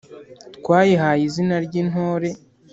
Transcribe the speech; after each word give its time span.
Twayihaye 0.57 1.21
izina 1.29 1.55
ry'intore 1.65 2.29